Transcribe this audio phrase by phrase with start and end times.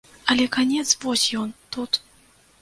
[0.33, 2.01] А канец вось ён, тут.